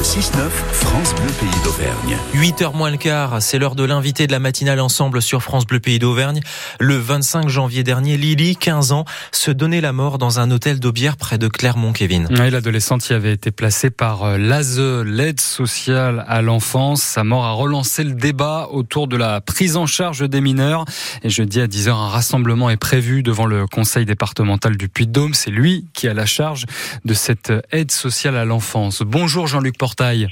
Le 0.00 0.06
6-9, 0.06 0.48
France 0.72 1.14
Bleu 1.14 1.30
Pays 1.38 1.62
d'Auvergne. 1.62 2.16
8h 2.32 2.74
moins 2.74 2.90
le 2.90 2.96
quart, 2.96 3.42
c'est 3.42 3.58
l'heure 3.58 3.74
de 3.74 3.84
l'invité 3.84 4.26
de 4.26 4.32
la 4.32 4.38
matinale 4.38 4.80
ensemble 4.80 5.20
sur 5.20 5.42
France 5.42 5.66
Bleu 5.66 5.78
Pays 5.78 5.98
d'Auvergne. 5.98 6.40
Le 6.78 6.96
25 6.96 7.50
janvier 7.50 7.82
dernier, 7.82 8.16
Lily, 8.16 8.56
15 8.56 8.92
ans, 8.92 9.04
se 9.30 9.50
donnait 9.50 9.82
la 9.82 9.92
mort 9.92 10.16
dans 10.16 10.40
un 10.40 10.50
hôtel 10.52 10.80
d'Aubière 10.80 11.18
près 11.18 11.36
de 11.36 11.48
Clermont-Kévin. 11.48 12.28
L'adolescente 12.30 13.10
y 13.10 13.12
avait 13.12 13.34
été 13.34 13.50
placée 13.50 13.90
par 13.90 14.24
euh, 14.24 14.38
l'ASE, 14.38 14.80
l'aide 15.04 15.38
sociale 15.38 16.24
à 16.26 16.40
l'enfance. 16.40 17.02
Sa 17.02 17.22
mort 17.22 17.44
a 17.44 17.52
relancé 17.52 18.02
le 18.02 18.14
débat 18.14 18.68
autour 18.70 19.06
de 19.06 19.18
la 19.18 19.42
prise 19.42 19.76
en 19.76 19.84
charge 19.84 20.26
des 20.26 20.40
mineurs. 20.40 20.86
Et 21.24 21.28
jeudi 21.28 21.60
à 21.60 21.66
10h, 21.66 21.90
un 21.90 22.08
rassemblement 22.08 22.70
est 22.70 22.78
prévu 22.78 23.22
devant 23.22 23.44
le 23.44 23.66
conseil 23.66 24.06
départemental 24.06 24.78
du 24.78 24.88
Puy-de-Dôme. 24.88 25.34
C'est 25.34 25.50
lui 25.50 25.88
qui 25.92 26.08
a 26.08 26.14
la 26.14 26.24
charge 26.24 26.64
de 27.04 27.12
cette 27.12 27.52
aide 27.70 27.90
sociale 27.90 28.38
à 28.38 28.46
l'enfance. 28.46 29.02
Bonjour 29.02 29.46
Jean-Luc 29.46 29.76
Portail. 29.90 30.28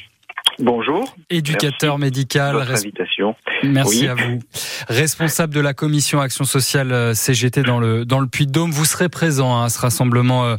Bonjour. 0.60 1.16
Éducateur 1.30 1.98
médical. 1.98 2.54
Votre 2.54 2.76
invitation. 2.76 3.34
Merci 3.64 4.06
à 4.06 4.14
vous. 4.14 4.38
Responsable 4.88 5.52
de 5.52 5.60
la 5.60 5.74
commission 5.74 6.20
action 6.20 6.44
sociale 6.44 6.92
euh, 6.92 7.12
CGT 7.12 7.64
dans 7.64 7.80
le 7.80 8.04
dans 8.04 8.20
le 8.20 8.28
Puy-de-Dôme, 8.28 8.70
vous 8.70 8.84
serez 8.84 9.08
présent 9.08 9.56
hein, 9.56 9.64
à 9.64 9.68
ce 9.68 9.80
rassemblement 9.80 10.44
euh, 10.44 10.56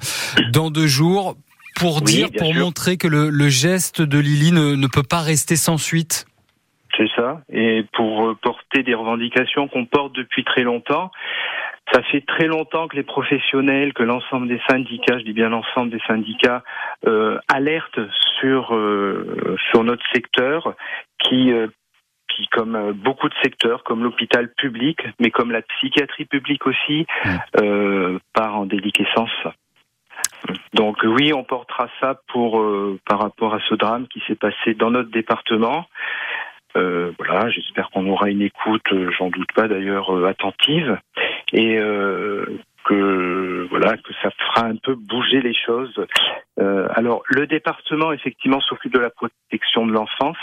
dans 0.52 0.70
deux 0.70 0.88
jours 0.88 1.38
pour 1.78 2.02
dire, 2.02 2.28
pour 2.38 2.54
montrer 2.54 2.98
que 2.98 3.08
le, 3.08 3.30
le, 3.30 3.48
geste 3.48 4.02
de 4.02 4.20
Lily 4.20 4.52
ne, 4.52 4.76
ne 4.76 4.88
peut 4.88 5.04
pas 5.04 5.22
rester 5.22 5.56
sans 5.56 5.78
suite. 5.78 6.26
C'est 6.98 7.10
ça. 7.16 7.42
Et 7.50 7.86
pour 7.94 8.28
euh, 8.28 8.38
porter 8.42 8.84
des 8.84 8.96
revendications 8.96 9.70
qu'on 9.70 9.86
porte 9.86 10.14
depuis 10.14 10.44
très 10.44 10.64
longtemps. 10.64 11.10
Ça 11.92 12.04
fait 12.04 12.22
très 12.22 12.46
longtemps 12.46 12.88
que 12.88 12.96
les 12.96 13.04
professionnels, 13.04 13.94
que 13.94 14.04
l'ensemble 14.04 14.48
des 14.48 14.62
syndicats, 14.70 15.18
je 15.18 15.24
dis 15.24 15.34
bien 15.34 15.50
l'ensemble 15.50 15.90
des 15.90 16.02
syndicats, 16.08 16.64
euh, 17.08 17.40
alertent 17.48 18.00
sur 18.40 18.76
euh, 18.76 19.58
sur 19.70 19.84
notre 19.84 20.04
secteur, 20.14 20.76
qui 21.20 21.52
euh, 21.52 21.68
qui 22.36 22.48
comme 22.48 22.92
beaucoup 22.94 23.28
de 23.28 23.34
secteurs, 23.42 23.84
comme 23.84 24.04
l'hôpital 24.04 24.54
public, 24.56 25.00
mais 25.20 25.32
comme 25.32 25.52
la 25.52 25.64
psychiatrie 25.64 26.26
publique 26.26 26.68
aussi, 26.68 27.08
euh, 27.60 28.20
part 28.34 28.58
en 28.58 28.66
déliquescence. 28.66 29.32
Donc 30.74 30.98
oui, 31.04 31.34
on 31.34 31.44
portera 31.44 31.90
ça 32.00 32.22
pour 32.28 32.64
par 33.08 33.20
rapport 33.20 33.56
à 33.56 33.60
ce 33.68 33.74
drame 33.74 34.08
qui 34.08 34.22
s'est 34.28 34.36
passé 34.36 34.76
dans 34.76 34.92
notre 34.92 35.10
département. 35.10 35.88
Euh, 36.76 37.12
voilà, 37.18 37.50
j'espère 37.50 37.90
qu'on 37.90 38.08
aura 38.08 38.30
une 38.30 38.42
écoute, 38.42 38.88
j'en 39.18 39.30
doute 39.30 39.52
pas 39.56 39.68
d'ailleurs, 39.68 40.26
attentive 40.26 41.00
et 41.54 41.78
euh, 41.78 42.46
que 42.86 43.68
voilà 43.70 43.98
que 43.98 44.14
ça 44.22 44.30
fera 44.32 44.68
un 44.68 44.76
peu 44.76 44.96
bouger 44.96 45.42
les 45.42 45.54
choses. 45.54 45.94
Euh, 46.60 46.88
alors 46.94 47.24
le 47.30 47.48
département 47.48 48.12
effectivement 48.12 48.60
s'occupe 48.62 48.94
de 48.94 49.00
la 49.00 49.10
protection 49.10 49.88
de 49.88 49.94
l'enfance, 49.94 50.38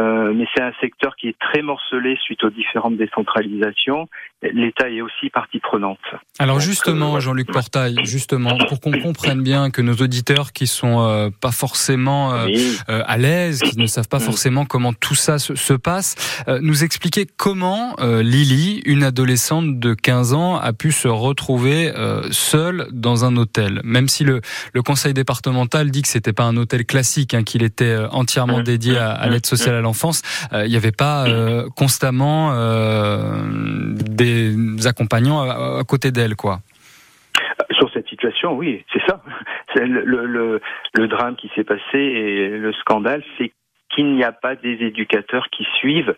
euh, 0.00 0.32
mais 0.34 0.44
c'est 0.54 0.62
un 0.62 0.72
secteur 0.80 1.16
qui 1.16 1.28
est 1.28 1.38
très 1.38 1.62
morcelé 1.62 2.16
suite 2.22 2.44
aux 2.44 2.50
différentes 2.50 2.96
décentralisations. 2.96 4.08
L'État 4.42 4.90
est 4.90 5.00
aussi 5.00 5.30
partie 5.30 5.60
prenante. 5.60 5.98
Alors 6.38 6.60
justement, 6.60 7.20
Jean-Luc 7.20 7.52
Portail, 7.52 7.96
justement, 8.04 8.56
pour 8.68 8.80
qu'on 8.80 8.92
comprenne 8.92 9.42
bien 9.42 9.70
que 9.70 9.82
nos 9.82 9.94
auditeurs 9.94 10.52
qui 10.52 10.66
sont 10.66 11.30
pas 11.40 11.52
forcément 11.52 12.32
à 12.88 13.18
l'aise, 13.18 13.60
qui 13.62 13.78
ne 13.78 13.86
savent 13.86 14.08
pas 14.08 14.18
mm. 14.18 14.22
forcément 14.22 14.64
comment 14.64 14.92
tout 14.92 15.14
ça 15.14 15.38
se, 15.38 15.54
se 15.54 15.74
passe, 15.74 16.44
nous 16.60 16.82
expliquer 16.82 17.24
comment 17.36 17.94
Lily, 18.00 18.82
une 18.84 19.04
adolescente 19.04 19.78
de 19.78 19.94
15 19.94 20.34
ans, 20.34 20.56
a 20.56 20.72
pu 20.72 20.90
se 20.90 21.06
retrouver 21.06 21.92
seule 22.32 22.88
dans 22.90 23.24
un 23.24 23.36
hôtel, 23.36 23.80
même 23.84 24.08
si 24.08 24.24
le, 24.24 24.40
le 24.74 24.82
conseil 24.82 25.14
départemental 25.14 25.31
dit 25.90 26.02
que 26.02 26.08
c'était 26.08 26.32
pas 26.32 26.44
un 26.44 26.56
hôtel 26.56 26.84
classique, 26.84 27.34
hein, 27.34 27.42
qu'il 27.42 27.62
était 27.62 27.96
entièrement 28.10 28.58
mmh. 28.58 28.64
dédié 28.64 28.98
à, 28.98 29.12
à 29.12 29.28
l'aide 29.28 29.46
sociale 29.46 29.76
à 29.76 29.80
l'enfance. 29.80 30.22
Il 30.52 30.68
n'y 30.68 30.76
avait 30.76 30.92
pas 30.92 31.26
constamment 31.76 32.52
des 33.96 34.86
accompagnants 34.86 35.40
à, 35.42 35.80
à 35.80 35.84
côté 35.84 36.10
d'elle, 36.10 36.36
quoi. 36.36 36.60
Sur 37.72 37.90
cette 37.92 38.08
situation, 38.08 38.54
oui, 38.54 38.84
c'est 38.92 39.02
ça. 39.06 39.22
Le, 39.74 40.04
le, 40.04 40.60
le, 40.92 41.08
drame 41.08 41.34
qui 41.34 41.50
s'est 41.54 41.64
passé 41.64 41.96
et 41.96 42.48
le 42.50 42.74
scandale, 42.74 43.24
c'est 43.38 43.52
qu'il 43.94 44.14
n'y 44.14 44.22
a 44.22 44.32
pas 44.32 44.54
des 44.54 44.72
éducateurs 44.80 45.48
qui 45.50 45.66
suivent 45.78 46.14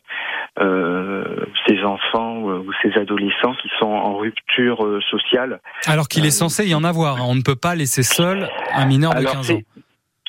euh, 0.60 1.46
ces 1.66 1.73
enfants 2.14 2.42
ou 2.42 2.72
ces 2.82 2.92
adolescents 2.98 3.54
qui 3.54 3.68
sont 3.78 3.86
en 3.86 4.16
rupture 4.16 4.84
euh, 4.84 5.00
sociale. 5.10 5.60
Alors 5.86 6.08
qu'il 6.08 6.24
est 6.24 6.28
euh, 6.28 6.30
censé 6.30 6.66
y 6.66 6.74
en 6.74 6.84
avoir. 6.84 7.16
Hein. 7.16 7.26
On 7.26 7.34
ne 7.34 7.42
peut 7.42 7.56
pas 7.56 7.74
laisser 7.74 8.02
seul 8.02 8.48
un 8.72 8.86
mineur 8.86 9.14
de 9.14 9.24
15 9.24 9.50
ans. 9.52 9.60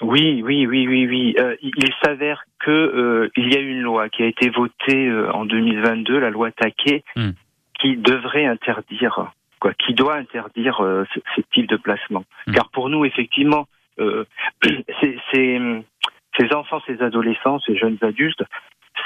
Oui, 0.02 0.42
oui, 0.44 0.68
oui, 0.68 0.88
oui, 0.88 1.08
oui. 1.08 1.36
Euh, 1.40 1.56
il 1.62 1.94
s'avère 2.04 2.44
que 2.60 2.72
euh, 2.72 3.30
il 3.38 3.54
y 3.54 3.58
a 3.58 3.62
une 3.62 3.82
loi 3.82 4.10
qui 4.10 4.24
a 4.24 4.26
été 4.26 4.50
votée 4.50 5.10
en 5.34 5.46
2022, 5.46 6.20
la 6.20 6.30
loi 6.30 6.52
Taquet, 6.52 7.04
hmm. 7.16 7.32
qui 7.80 7.96
devrait 7.96 8.46
interdire, 8.46 9.32
quoi, 9.60 9.74
qui 9.74 9.94
doit 9.94 10.16
interdire 10.16 10.78
ce, 10.80 11.20
ce, 11.36 11.42
type 11.54 11.70
de 11.70 11.78
placement. 11.78 12.26
Hmm. 12.46 12.54
Car 12.54 12.70
pour 12.72 12.90
nous, 12.90 13.06
effectivement, 13.06 13.68
ces 13.98 16.54
enfants, 16.54 16.82
ces 16.86 17.02
adolescents, 17.02 17.60
ces 17.66 17.78
jeunes 17.78 17.98
adultes, 18.02 18.44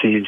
c'est 0.01 0.23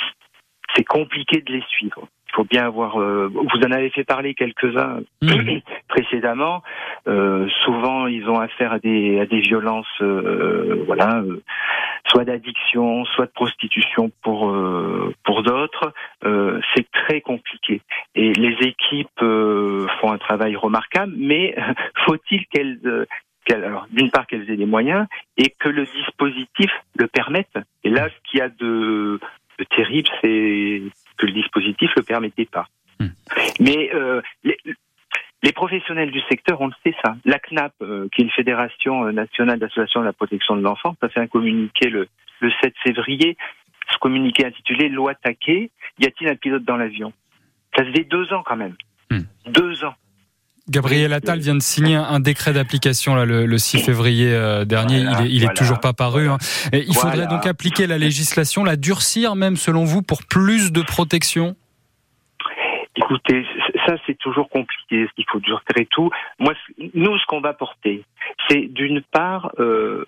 c'est 0.75 0.83
compliqué 0.83 1.41
de 1.41 1.51
les 1.51 1.63
suivre. 1.69 2.07
Il 2.29 2.35
faut 2.35 2.43
bien 2.45 2.65
avoir. 2.65 2.99
Euh, 2.99 3.29
vous 3.33 3.59
en 3.59 3.71
avez 3.71 3.89
fait 3.89 4.05
parler 4.05 4.33
quelques-uns 4.33 5.01
mmh. 5.21 5.59
précédemment. 5.89 6.63
Euh, 7.07 7.47
souvent, 7.65 8.07
ils 8.07 8.29
ont 8.29 8.39
affaire 8.39 8.71
à 8.71 8.79
des 8.79 9.19
à 9.19 9.25
des 9.25 9.41
violences, 9.41 10.01
euh, 10.01 10.83
voilà, 10.87 11.17
euh, 11.17 11.41
soit 12.07 12.23
d'addiction, 12.23 13.03
soit 13.05 13.25
de 13.25 13.31
prostitution 13.31 14.11
pour 14.23 14.49
euh, 14.49 15.13
pour 15.25 15.43
d'autres. 15.43 15.93
c'est 16.73 16.89
très 16.91 17.19
compliqué. 17.19 17.81
Et 18.15 18.31
les 18.33 18.55
équipes 18.65 19.19
font 19.19 20.11
un 20.11 20.17
travail 20.17 20.55
remarquable, 20.55 21.13
mais 21.17 21.55
faut-il 22.05 22.45
qu'elles 22.47 23.07
alors 23.49 23.87
d'une 23.91 24.11
part 24.11 24.27
qu'elles 24.27 24.49
aient 24.49 24.55
les 24.55 24.65
moyens 24.65 25.07
et 25.37 25.53
que 25.59 25.69
le 25.69 25.85
dispositif 25.85 26.71
le 26.95 27.07
permette. 27.07 27.57
Et 27.83 27.89
là, 27.89 28.07
ce 28.09 28.29
qu'il 28.29 28.39
y 28.39 28.41
a 28.41 28.49
de, 28.49 29.19
terrible, 29.65 30.09
c'est 30.21 30.81
que 31.17 31.25
le 31.25 31.31
dispositif 31.31 31.91
le 31.95 32.03
permettait 32.03 32.45
pas. 32.45 32.67
Hmm. 32.99 33.07
Mais 33.59 33.91
euh, 33.93 34.21
les, 34.43 34.57
les, 35.43 35.51
professionnels 35.51 36.11
du 36.11 36.21
secteur, 36.29 36.61
on 36.61 36.67
le 36.67 36.73
sait 36.83 36.95
ça. 37.03 37.15
La 37.25 37.39
CNAP, 37.39 37.73
euh, 37.81 38.07
qui 38.13 38.21
est 38.21 38.25
une 38.25 38.31
fédération 38.31 39.05
euh, 39.05 39.11
nationale 39.11 39.59
d'associations 39.59 40.01
de 40.01 40.05
la 40.05 40.13
protection 40.13 40.55
de 40.55 40.61
l'enfant, 40.61 40.95
ça 41.01 41.09
fait 41.09 41.19
un 41.19 41.27
communiqué 41.27 41.89
le, 41.89 42.07
le 42.39 42.51
7 42.61 42.73
février. 42.83 43.37
Ce 43.91 43.97
communiqué 43.97 44.45
intitulé 44.45 44.89
Loi 44.89 45.15
taquée, 45.15 45.71
y 45.99 46.05
a-t-il 46.05 46.29
un 46.29 46.35
pilote 46.35 46.63
dans 46.63 46.77
l'avion? 46.77 47.13
Ça 47.75 47.83
faisait 47.85 48.03
deux 48.03 48.31
ans 48.33 48.43
quand 48.45 48.57
même. 48.57 48.75
Hmm. 49.09 49.21
Deux 49.47 49.83
ans. 49.83 49.95
Gabriel 50.71 51.13
Attal 51.13 51.39
vient 51.39 51.55
de 51.55 51.61
signer 51.61 51.95
un 51.95 52.19
décret 52.19 52.53
d'application 52.53 53.13
là 53.13 53.25
le, 53.25 53.57
6 53.57 53.79
février 53.79 54.33
euh, 54.33 54.65
dernier. 54.65 54.99
il 54.99 55.07
est, 55.07 55.29
il 55.29 55.43
est 55.43 55.53
toujours 55.53 55.79
pas 55.79 55.93
paru. 55.93 56.29
Hein. 56.29 56.37
Et 56.71 56.83
il 56.87 56.95
faudrait 56.95 57.27
donc 57.27 57.45
appliquer 57.45 57.87
la 57.87 57.97
législation, 57.97 58.63
la 58.63 58.77
durcir 58.77 59.35
même 59.35 59.57
selon 59.57 59.83
vous 59.83 60.01
pour 60.01 60.23
plus 60.23 60.71
de 60.71 60.81
protection? 60.81 61.55
Écoutez, 62.95 63.45
ça 63.85 63.95
c'est 64.05 64.17
toujours 64.17 64.49
compliqué. 64.49 65.07
Il 65.17 65.25
faut 65.31 65.39
durcir 65.39 65.61
tout. 65.89 66.09
Moi, 66.39 66.53
nous, 66.93 67.17
ce 67.17 67.25
qu'on 67.25 67.41
va 67.41 67.53
porter, 67.53 68.03
c'est 68.47 68.67
d'une 68.67 69.01
part, 69.01 69.51
euh, 69.59 70.05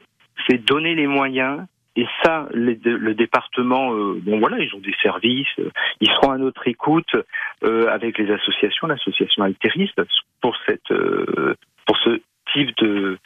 c'est 0.47 0.57
donner 0.57 0.95
les 0.95 1.07
moyens 1.07 1.65
et 1.95 2.07
ça, 2.23 2.47
le 2.53 3.13
département, 3.13 3.93
euh, 3.93 4.19
bon 4.23 4.39
voilà, 4.39 4.57
ils 4.59 4.73
ont 4.73 4.79
des 4.79 4.95
services, 5.01 5.47
euh, 5.59 5.69
ils 6.01 6.09
seront 6.09 6.31
à 6.31 6.37
notre 6.37 6.67
écoute 6.67 7.15
euh, 7.63 7.87
avec 7.89 8.17
les 8.17 8.31
associations, 8.31 8.87
l'association 8.87 9.43
altériste 9.43 10.01
pour 10.41 10.55
cette, 10.65 10.91
euh, 10.91 11.55
pour 11.85 11.97
ce 11.97 12.21
type 12.53 12.75
de 12.77 13.17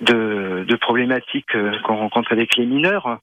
de, 0.00 0.64
de 0.66 0.76
problématiques 0.76 1.52
qu'on 1.82 1.96
rencontre 1.96 2.32
avec 2.32 2.56
les 2.56 2.64
mineurs. 2.64 3.18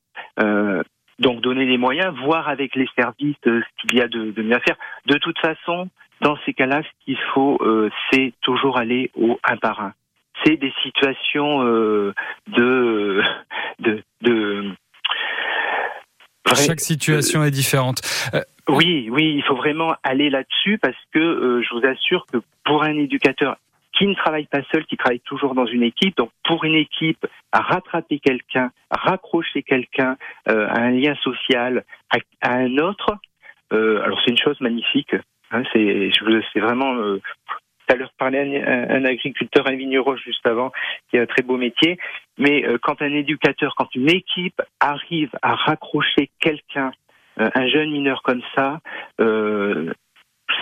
donc 1.20 1.42
donner 1.42 1.66
les 1.66 1.80
moyens, 1.80 2.14
voir 2.18 2.50
avec 2.50 2.76
les 2.76 2.88
services 2.96 3.36
ce 3.44 3.64
qu'il 3.82 3.98
y 3.98 4.02
a 4.02 4.08
de, 4.08 4.30
de 4.30 4.42
mieux 4.44 4.56
à 4.56 4.60
faire. 4.60 4.76
De 5.08 5.18
toute 5.18 5.40
façon, 5.40 5.90
dans 6.22 6.38
ces 6.46 6.54
cas-là, 6.54 6.84
ce 6.84 7.06
qu'il 7.06 7.18
faut, 7.34 7.60
c'est 8.12 8.34
toujours 8.42 8.78
aller 8.78 9.10
au 9.16 9.40
un 9.44 9.58
par 9.58 9.82
un 9.82 9.94
c'est 10.44 10.58
des 10.58 10.74
situations 10.84 11.64
euh, 11.64 12.14
de, 12.48 13.22
de 13.80 14.04
Chaque 16.66 16.80
situation 16.80 17.44
est 17.44 17.52
différente. 17.52 18.02
Euh, 18.34 18.42
oui, 18.68 19.10
oui, 19.12 19.36
il 19.36 19.44
faut 19.44 19.56
vraiment 19.56 19.96
aller 20.04 20.30
là-dessus 20.30 20.78
parce 20.78 20.98
que 21.14 21.20
euh, 21.20 21.62
je 21.62 21.74
vous 21.74 21.86
assure 21.86 22.26
que 22.32 22.38
pour 22.66 22.84
un 22.84 22.98
éducateur 22.98 23.58
qui 23.98 24.06
ne 24.06 24.14
travaille 24.14 24.46
pas 24.46 24.62
seul, 24.72 24.86
qui 24.86 24.98
travaille 24.98 25.22
toujours 25.22 25.56
dans 25.56 25.66
une 25.66 25.84
équipe, 25.84 26.16
donc 26.18 26.30
pour 26.44 26.64
une 26.66 26.76
équipe, 26.76 27.26
à 27.52 27.62
rattraper 27.62 28.20
quelqu'un, 28.20 28.72
raccrocher 28.92 29.64
quelqu'un 29.64 30.18
à 30.46 30.80
un 30.80 30.92
lien 30.92 31.16
social, 31.24 31.84
à, 32.12 32.52
un 32.54 32.78
autre, 32.78 33.18
alors 33.72 34.20
c'est 34.24 34.30
une 34.30 34.38
chose 34.38 34.62
magnifique. 34.62 35.16
Hein, 35.50 35.64
c'est 35.74 36.60
vraiment 36.60 36.94
tout 37.88 37.94
à 37.94 37.96
l'heure 37.96 38.12
parlé 38.20 38.38
un, 38.40 38.98
un, 38.98 39.06
agriculteur, 39.06 39.66
un 39.68 39.76
vigneron 39.76 40.16
juste 40.18 40.46
avant, 40.46 40.72
qui 41.10 41.18
a 41.18 41.24
un 41.24 41.26
très 41.26 41.42
beau 41.42 41.58
métier. 41.58 41.98
Mais 42.38 42.66
euh, 42.66 42.78
quand 42.82 43.02
un 43.02 43.14
éducateur, 43.14 43.74
quand 43.78 43.94
une 43.96 44.10
équipe 44.10 44.62
arrive 44.80 45.32
à 45.42 45.56
raccrocher 45.56 46.30
quelqu'un, 46.40 46.92
euh, 47.40 47.50
un 47.54 47.68
jeune 47.68 47.92
mineur 47.92 48.22
comme 48.24 48.42
ça, 48.56 48.80
euh, 49.20 49.92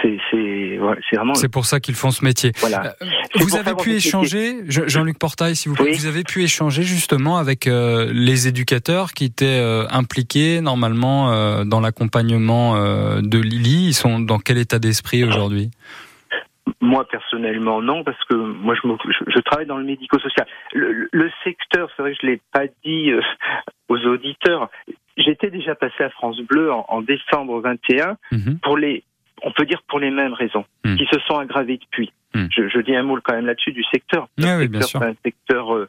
c'est 0.02 0.78
vraiment. 1.16 1.34
C'est 1.36 1.50
pour 1.50 1.66
ça 1.66 1.80
qu'ils 1.80 1.96
font 1.96 2.12
ce 2.12 2.24
métier. 2.24 2.52
Voilà. 2.60 2.96
Euh, 3.02 3.06
vous 3.36 3.56
avez 3.56 3.74
pu 3.76 3.94
échanger, 3.94 4.58
Jean-Luc 4.68 5.18
Portail, 5.18 5.56
si 5.56 5.70
vous 5.70 5.76
plaît, 5.76 5.92
vous 5.92 6.06
avez 6.06 6.24
pu 6.24 6.44
échanger 6.44 6.84
justement 6.84 7.38
avec 7.38 7.68
euh, 7.68 8.12
les 8.14 8.48
éducateurs 8.48 9.14
qui 9.14 9.26
étaient 9.26 9.46
euh, 9.46 9.88
impliqués 9.90 10.62
normalement 10.62 11.66
dans 11.66 11.80
l'accompagnement 11.80 12.76
de 12.76 13.38
Lily. 13.38 13.88
Ils 13.88 13.94
sont 13.94 14.20
dans 14.20 14.40
quel 14.40 14.58
état 14.58 14.80
d'esprit 14.80 15.24
aujourd'hui? 15.24 15.72
Moi 16.86 17.08
personnellement 17.08 17.82
non 17.82 18.04
parce 18.04 18.24
que 18.26 18.36
moi 18.36 18.76
je, 18.76 18.82
je, 19.28 19.40
travaille 19.40 19.66
dans 19.66 19.78
le 19.78 19.84
médico-social. 19.84 20.48
Le, 20.74 21.32
secteur, 21.44 21.90
c'est 21.96 22.02
vrai 22.02 22.14
que 22.14 22.20
je 22.22 22.28
l'ai 22.28 22.42
pas 22.54 22.66
dit 22.84 23.12
aux 23.90 24.06
auditeurs. 24.06 24.70
J'étais 25.18 25.50
déjà 25.50 25.76
passé 25.76 26.04
à 26.04 26.10
France 26.10 26.40
Bleu 26.42 26.72
en, 26.72 27.02
décembre 27.02 27.60
21 27.62 28.18
mhm. 28.32 28.60
pour 28.60 28.78
les 28.78 29.04
on 29.44 29.52
peut 29.52 29.66
dire 29.66 29.82
pour 29.88 30.00
les 30.00 30.12
mêmes 30.12 30.34
raisons, 30.34 30.66
hmm. 30.84 30.96
qui 30.96 31.06
se 31.06 31.20
sont 31.28 31.38
aggravées 31.38 31.78
depuis. 31.78 32.12
Hmm. 32.34 32.48
Je, 32.50 32.68
je, 32.68 32.80
dis 32.80 32.96
un 32.96 33.04
mot 33.04 33.18
quand 33.24 33.36
même 33.36 33.46
là-dessus 33.46 33.72
du 33.72 33.84
secteur. 33.84 34.28
Ah 34.42 34.58
oui, 34.58 34.70
c'est 34.82 34.98
un 34.98 35.14
secteur 35.24 35.74
euh, 35.76 35.88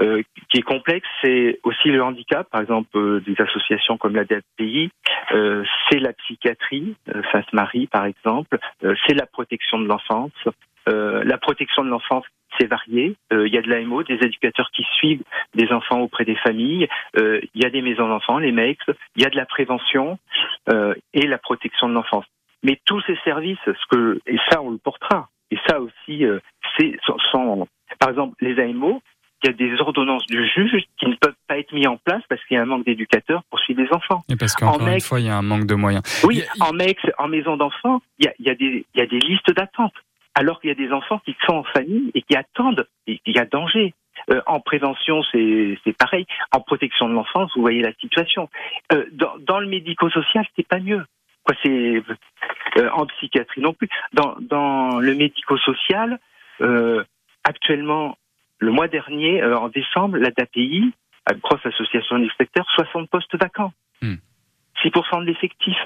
euh, 0.00 0.22
qui 0.50 0.58
est 0.58 0.62
complexe. 0.62 1.06
C'est 1.22 1.60
aussi 1.62 1.88
le 1.88 2.02
handicap, 2.02 2.50
par 2.50 2.60
exemple 2.60 2.88
euh, 2.96 3.20
des 3.20 3.40
associations 3.40 3.96
comme 3.96 4.16
la 4.16 4.24
DAPI. 4.24 4.90
Euh, 5.30 5.62
c'est 5.88 6.00
la 6.00 6.12
psychiatrie, 6.12 6.96
Sainte-Marie 7.30 7.86
par 7.86 8.04
exemple. 8.04 8.58
c'est 8.80 9.14
la 9.14 9.26
protection 9.26 9.78
de 9.78 9.86
l'enfance. 9.86 10.32
la 10.86 11.38
protection 11.38 11.84
de 11.84 11.90
l'enfance 11.90 12.24
c'est 12.58 12.66
varié. 12.66 13.16
Il 13.32 13.52
y 13.52 13.58
a 13.58 13.62
de 13.62 13.68
l'AMO, 13.68 14.02
des 14.02 14.14
éducateurs 14.14 14.70
qui 14.72 14.84
suivent 14.96 15.22
des 15.54 15.72
enfants 15.72 16.00
auprès 16.00 16.24
des 16.24 16.36
familles. 16.36 16.88
Il 17.16 17.48
y 17.54 17.64
a 17.64 17.70
des 17.70 17.82
maisons 17.82 18.08
d'enfants, 18.08 18.38
les 18.38 18.52
MEX. 18.52 18.84
Il 19.16 19.22
y 19.22 19.26
a 19.26 19.30
de 19.30 19.36
la 19.36 19.46
prévention 19.46 20.18
et 21.12 21.26
la 21.26 21.38
protection 21.38 21.88
de 21.88 21.94
l'enfance. 21.94 22.26
Mais 22.62 22.80
tous 22.84 23.00
ces 23.06 23.16
services, 23.24 23.58
ce 23.64 23.86
que 23.90 24.20
et 24.26 24.38
ça 24.50 24.60
on 24.62 24.70
le 24.70 24.78
portera. 24.78 25.28
Et 25.50 25.58
ça 25.68 25.80
aussi, 25.80 26.24
c'est 26.76 26.96
sont, 27.30 27.66
par 27.98 28.10
exemple 28.10 28.34
les 28.40 28.60
AMO. 28.60 29.00
Il 29.44 29.48
y 29.48 29.50
a 29.50 29.52
des 29.52 29.78
ordonnances 29.78 30.24
du 30.26 30.46
juge 30.48 30.84
qui 30.98 31.06
ne 31.06 31.16
peuvent 31.16 31.34
pas 31.46 31.58
être 31.58 31.70
mises 31.74 31.86
en 31.86 31.98
place 31.98 32.22
parce 32.30 32.42
qu'il 32.46 32.54
y 32.54 32.58
a 32.58 32.62
un 32.62 32.64
manque 32.64 32.86
d'éducateurs 32.86 33.42
pour 33.50 33.60
suivre 33.60 33.82
les 33.82 33.92
enfants. 33.92 34.22
Et 34.30 34.36
parce 34.36 34.54
qu'encore 34.54 34.88
une 34.88 35.00
fois, 35.02 35.20
il 35.20 35.26
y 35.26 35.28
a 35.28 35.36
un 35.36 35.42
manque 35.42 35.66
de 35.66 35.74
moyens. 35.74 36.02
Oui, 36.24 36.42
en 36.60 36.72
MEX, 36.72 36.98
en 37.18 37.28
maison 37.28 37.58
d'enfants, 37.58 38.00
il 38.18 38.24
y 38.24 38.28
a, 38.28 38.32
il 38.38 38.56
des, 38.56 38.86
il 38.94 38.98
y 38.98 39.02
a 39.02 39.06
des 39.06 39.18
listes 39.18 39.52
d'attente. 39.52 39.92
Alors 40.34 40.62
qu'il 40.62 40.68
y 40.68 40.70
a 40.70 40.74
des 40.74 40.90
enfants 40.92 41.20
qui 41.26 41.36
sont 41.46 41.56
en 41.56 41.64
famille 41.64 42.10
et 42.14 42.22
qui 42.22 42.34
attendent. 42.34 42.88
Il 43.06 43.20
y 43.26 43.38
a 43.38 43.44
danger. 43.44 43.92
Euh, 44.30 44.40
en 44.46 44.60
prévention, 44.60 45.22
c'est 45.32 45.96
pareil. 45.98 46.24
En 46.50 46.60
protection 46.60 47.06
de 47.06 47.12
l'enfance, 47.12 47.52
vous 47.54 47.60
voyez 47.60 47.82
la 47.82 47.92
situation. 48.00 48.48
Euh, 48.94 49.04
dans, 49.12 49.34
dans 49.40 49.60
le 49.60 49.66
médico-social, 49.66 50.46
c'est 50.56 50.66
pas 50.66 50.80
mieux. 50.80 51.04
Quoi, 51.42 51.54
c'est 51.62 52.02
euh, 52.78 52.90
en 52.94 53.04
psychiatrie 53.06 53.60
non 53.60 53.74
plus. 53.74 53.90
Dans, 54.14 54.36
dans 54.40 55.00
le 55.00 55.14
médico-social, 55.14 56.18
actuellement, 57.44 58.16
le 58.58 58.70
mois 58.70 58.88
dernier, 58.88 59.42
euh, 59.42 59.58
en 59.58 59.68
décembre, 59.68 60.16
la 60.16 60.30
DAPI, 60.30 60.92
la 61.28 61.34
grosse 61.36 61.64
association 61.64 62.18
d'inspecteurs, 62.18 62.66
60 62.74 63.08
postes 63.10 63.36
vacants. 63.36 63.72
6% 64.02 64.16
hmm. 64.84 65.20
de 65.20 65.24
l'effectif. 65.26 65.76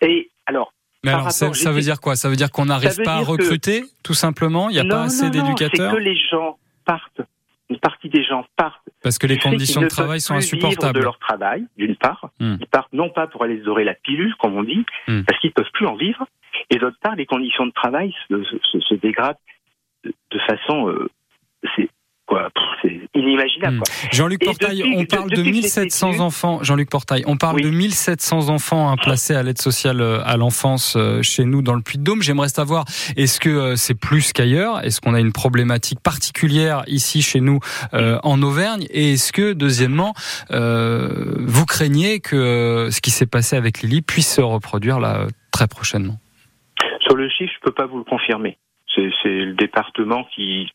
Et 0.00 0.30
alors, 0.46 0.72
mais 1.04 1.10
alors, 1.10 1.32
ça, 1.32 1.72
veut 1.72 1.80
dire 1.80 2.00
quoi? 2.00 2.14
Ça 2.14 2.28
veut 2.28 2.36
dire 2.36 2.52
qu'on 2.52 2.66
n'arrive 2.66 3.02
pas 3.02 3.14
à 3.14 3.20
recruter, 3.20 3.82
tout 4.04 4.14
simplement? 4.14 4.68
Il 4.70 4.74
n'y 4.74 4.80
a 4.80 4.84
pas 4.84 5.02
assez 5.02 5.30
d'éducateurs? 5.30 5.90
C'est 5.90 5.96
que 5.96 6.02
les 6.02 6.16
gens 6.16 6.58
partent 6.84 7.22
une 7.72 7.78
partie 7.78 8.08
des 8.08 8.22
gens 8.22 8.44
partent. 8.56 8.88
Parce 9.02 9.18
que 9.18 9.26
les 9.26 9.38
conditions 9.38 9.80
de 9.80 9.88
travail 9.88 10.20
sont 10.20 10.34
insupportables. 10.34 10.98
de 10.98 11.04
leur 11.04 11.18
travail, 11.18 11.66
d'une 11.76 11.96
part. 11.96 12.30
Hmm. 12.38 12.56
Ils 12.60 12.66
partent 12.66 12.92
non 12.92 13.08
pas 13.08 13.26
pour 13.26 13.42
aller 13.44 13.58
se 13.58 13.64
dorer 13.64 13.84
la 13.84 13.94
pilule, 13.94 14.34
comme 14.38 14.56
on 14.56 14.62
dit, 14.62 14.84
hmm. 15.08 15.22
parce 15.22 15.38
qu'ils 15.40 15.50
ne 15.50 15.54
peuvent 15.54 15.72
plus 15.72 15.86
en 15.86 15.96
vivre. 15.96 16.26
Et 16.70 16.78
d'autre 16.78 16.98
part, 17.00 17.16
les 17.16 17.26
conditions 17.26 17.66
de 17.66 17.72
travail 17.72 18.14
se, 18.28 18.94
dégradent 18.94 19.38
de, 20.04 20.38
façon. 20.46 20.88
Euh, 20.88 21.08
c'est 22.82 23.00
inimaginable. 23.14 23.78
Hmm. 23.78 23.82
Jean-Luc 24.12 24.44
Portail, 24.44 24.82
on 24.96 25.04
parle 25.04 25.30
de 25.30 25.42
1700 25.42 26.20
enfants. 26.20 26.62
Jean-Luc 26.62 26.90
Portail, 26.90 27.24
on 27.26 27.36
parle 27.36 27.60
de 27.60 27.70
1700 27.70 28.48
enfants 28.48 28.90
hein, 28.90 28.96
placés 28.96 29.34
à 29.34 29.42
l'aide 29.42 29.60
sociale 29.60 30.00
euh, 30.00 30.22
à 30.24 30.36
l'enfance 30.36 30.94
euh, 30.96 31.22
chez 31.22 31.44
nous 31.44 31.62
dans 31.62 31.74
le 31.74 31.82
Puy-de-Dôme. 31.82 32.22
J'aimerais 32.22 32.48
savoir, 32.48 32.84
est-ce 33.16 33.40
que 33.40 33.48
euh, 33.48 33.76
c'est 33.76 33.98
plus 33.98 34.32
qu'ailleurs? 34.32 34.84
Est-ce 34.84 35.00
qu'on 35.00 35.14
a 35.14 35.20
une 35.20 35.32
problématique 35.32 36.00
particulière 36.00 36.82
ici 36.86 37.22
chez 37.22 37.40
nous 37.40 37.60
en 37.92 38.42
Auvergne? 38.42 38.86
Et 38.90 39.12
est-ce 39.12 39.32
que, 39.32 39.52
deuxièmement, 39.52 40.14
vous 40.50 41.66
craignez 41.66 42.20
que 42.20 42.88
ce 42.90 43.00
qui 43.00 43.10
s'est 43.10 43.26
passé 43.26 43.56
avec 43.56 43.82
Lily 43.82 44.02
puisse 44.02 44.34
se 44.34 44.40
reproduire 44.40 45.00
là 45.00 45.26
très 45.50 45.66
prochainement? 45.66 46.16
Sur 47.00 47.16
le 47.16 47.28
chiffre, 47.28 47.52
je 47.54 47.60
peux 47.64 47.72
pas 47.72 47.86
vous 47.86 47.98
le 47.98 48.04
confirmer. 48.04 48.58
C'est 48.94 49.28
le 49.28 49.54
département 49.54 50.24
qui, 50.34 50.68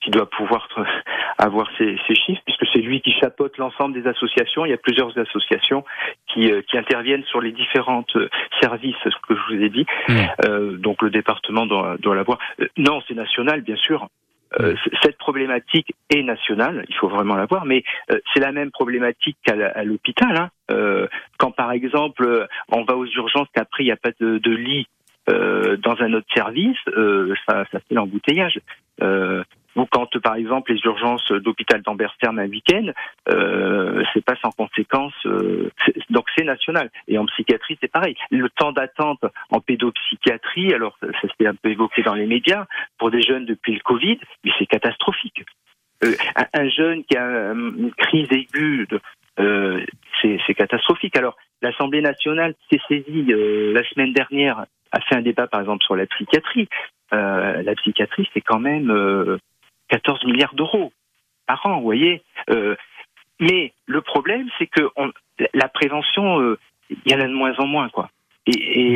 qui 0.00 0.10
doit 0.10 0.28
pouvoir 0.28 0.68
avoir 1.38 1.68
ces, 1.78 1.98
ces 2.06 2.14
chiffres, 2.14 2.42
puisque 2.44 2.66
c'est 2.72 2.80
lui 2.80 3.00
qui 3.00 3.12
chapeaute 3.12 3.56
l'ensemble 3.58 4.00
des 4.00 4.08
associations. 4.08 4.64
Il 4.66 4.70
y 4.70 4.74
a 4.74 4.78
plusieurs 4.78 5.16
associations 5.18 5.84
qui, 6.28 6.50
euh, 6.50 6.62
qui 6.62 6.76
interviennent 6.76 7.24
sur 7.24 7.40
les 7.40 7.52
différents 7.52 8.04
euh, 8.16 8.28
services, 8.60 8.96
ce 9.04 9.08
que 9.28 9.34
je 9.34 9.54
vous 9.54 9.62
ai 9.62 9.68
dit. 9.68 9.86
Mmh. 10.08 10.14
Euh, 10.44 10.76
donc 10.76 11.02
le 11.02 11.10
département 11.10 11.66
doit, 11.66 11.96
doit 11.98 12.14
l'avoir. 12.14 12.38
Euh, 12.60 12.66
non, 12.76 13.00
c'est 13.08 13.14
national, 13.14 13.62
bien 13.62 13.76
sûr. 13.76 14.08
Euh, 14.60 14.72
mmh. 14.72 14.76
cette 15.02 15.18
problématique 15.18 15.94
est 16.10 16.22
nationale, 16.22 16.84
il 16.88 16.94
faut 16.96 17.08
vraiment 17.08 17.36
la 17.36 17.46
voir, 17.46 17.64
mais 17.64 17.84
c'est 18.08 18.40
la 18.40 18.50
même 18.50 18.72
problématique 18.72 19.36
qu'à 19.44 19.84
l'hôpital. 19.84 20.36
Hein. 20.36 20.50
quand 21.38 21.52
par 21.52 21.70
exemple 21.70 22.48
on 22.68 22.82
va 22.82 22.96
aux 22.96 23.06
urgences 23.06 23.46
qu'après 23.54 23.84
il 23.84 23.86
n'y 23.86 23.92
a 23.92 23.96
pas 23.96 24.10
de, 24.18 24.38
de 24.38 24.50
lit 24.50 24.88
dans 25.28 25.94
un 26.00 26.12
autre 26.14 26.26
service, 26.34 26.78
ça, 27.46 27.64
ça 27.70 27.78
fait 27.78 27.94
l'embouteillage. 27.94 28.58
Euh, 29.02 29.42
par 30.20 30.34
exemple, 30.34 30.72
les 30.72 30.80
urgences 30.84 31.30
d'hôpital 31.32 31.82
d'Ambert 31.82 32.14
ferment 32.20 32.40
un 32.40 32.48
week-end, 32.48 32.92
euh, 33.28 34.02
c'est 34.12 34.24
pas 34.24 34.36
sans 34.42 34.50
conséquence. 34.50 35.14
Euh, 35.26 35.70
donc 36.10 36.26
c'est 36.36 36.44
national. 36.44 36.90
Et 37.08 37.18
en 37.18 37.26
psychiatrie, 37.26 37.78
c'est 37.80 37.90
pareil. 37.90 38.16
Le 38.30 38.48
temps 38.50 38.72
d'attente 38.72 39.24
en 39.50 39.60
pédopsychiatrie, 39.60 40.74
alors 40.74 40.96
ça 41.00 41.28
s'est 41.38 41.46
un 41.46 41.54
peu 41.54 41.70
évoqué 41.70 42.02
dans 42.02 42.14
les 42.14 42.26
médias, 42.26 42.66
pour 42.98 43.10
des 43.10 43.22
jeunes 43.22 43.46
depuis 43.46 43.74
le 43.74 43.80
Covid, 43.80 44.18
mais 44.44 44.52
c'est 44.58 44.66
catastrophique. 44.66 45.44
Euh, 46.04 46.14
un, 46.54 46.68
jeune 46.68 47.04
qui 47.04 47.16
a 47.16 47.52
une 47.52 47.92
crise 47.96 48.28
aiguë, 48.30 48.86
euh, 49.38 49.84
c'est 50.22 50.54
catastrophique. 50.54 51.16
Alors 51.16 51.36
l'Assemblée 51.62 52.00
nationale 52.00 52.54
s'est 52.70 52.80
saisie 52.88 53.24
la 53.26 53.84
semaine 53.84 54.12
dernière 54.12 54.64
a 54.92 55.00
fait 55.00 55.14
un 55.14 55.22
débat, 55.22 55.46
par 55.46 55.60
exemple, 55.60 55.84
sur 55.84 55.96
la 55.96 56.06
psychiatrie. 56.06 56.68
Euh, 57.12 57.62
la 57.62 57.74
psychiatrie, 57.74 58.28
c'est 58.32 58.40
quand 58.40 58.60
même 58.60 58.90
euh, 58.90 59.38
14 59.90 60.24
milliards 60.24 60.54
d'euros 60.54 60.92
par 61.46 61.64
an, 61.66 61.76
vous 61.76 61.82
voyez. 61.82 62.22
Euh, 62.48 62.76
mais 63.38 63.72
le 63.86 64.00
problème, 64.00 64.48
c'est 64.58 64.66
que 64.66 64.90
la 65.54 65.68
prévention, 65.68 66.40
euh, 66.40 66.58
il 66.90 67.12
y 67.12 67.14
en 67.14 67.20
a 67.20 67.26
de 67.26 67.34
moins 67.34 67.54
en 67.58 67.66
moins, 67.66 67.88
quoi 67.88 68.10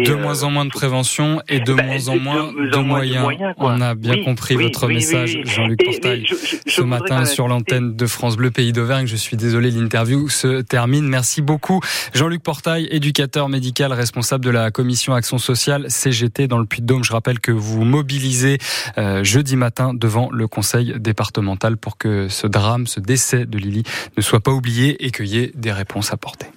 de 0.03 0.13
euh, 0.13 0.17
moins 0.17 0.43
en 0.43 0.51
moins 0.51 0.65
de 0.65 0.71
prévention 0.71 1.41
et 1.49 1.61
de 1.61 1.75
bah, 1.75 1.83
moins 1.83 2.09
en 2.09 2.19
moins 2.19 2.53
de, 2.53 2.79
moyens. 2.79 3.27
On 3.59 3.81
a 3.81 3.95
bien 3.95 4.23
compris 4.25 4.57
votre 4.57 4.89
message, 4.89 5.39
Jean-Luc 5.45 5.85
Portail, 5.85 6.25
ce 6.67 6.83
matin 6.83 7.25
sur 7.25 7.49
l'antenne 7.49 7.95
de 7.95 8.07
France 8.07 8.37
Bleu 8.37 8.51
Pays 8.51 8.73
d'Auvergne. 8.73 9.07
Je 9.07 9.17
suis 9.17 9.37
désolé, 9.37 9.71
l'interview 9.71 10.29
se 10.29 10.63
termine. 10.63 11.07
Merci 11.07 11.43
beaucoup, 11.43 11.81
Jean-Luc 12.15 12.43
Portail, 12.43 12.89
éducateur 12.91 13.49
médical 13.49 13.93
responsable 13.93 14.45
de 14.45 14.51
la 14.51 14.71
commission 14.71 15.15
action 15.15 15.39
sociale 15.39 15.87
CGT 15.89 16.49
dans 16.49 16.59
le 16.59 16.67
Puy-de-Dôme. 16.67 17.05
Je 17.05 17.13
rappelle 17.13 17.41
que 17.41 17.53
vous 17.53 17.85
mobilisez 17.85 18.59
euh, 18.99 19.23
jeudi 19.25 19.57
matin 19.57 19.95
devant 19.95 20.31
le 20.31 20.49
conseil 20.49 20.95
départemental 20.99 21.77
pour 21.77 21.99
que 21.99 22.29
ce 22.29 22.47
drame, 22.47 22.87
ce 22.87 23.01
décès 23.01 23.47
de 23.47 23.59
Lily 23.59 23.83
ne 24.17 24.23
soit 24.23 24.41
pas 24.41 24.53
oublié 24.53 25.05
et 25.05 25.11
qu'il 25.11 25.27
y 25.27 25.39
ait 25.39 25.53
des 25.55 25.73
réponses 25.73 26.13
apportées. 26.13 26.49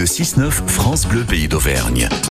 Le 0.00 0.06
6-9 0.06 0.66
France 0.66 1.06
Bleu 1.06 1.24
Pays 1.24 1.46
d'Auvergne. 1.46 2.08